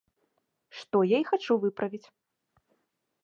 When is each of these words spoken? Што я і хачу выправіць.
Што 0.77 0.97
я 1.11 1.17
і 1.23 1.27
хачу 1.29 1.57
выправіць. 1.65 2.03